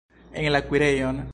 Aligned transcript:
En 0.43 0.47
la 0.55 0.61
kuirejon! 0.71 1.27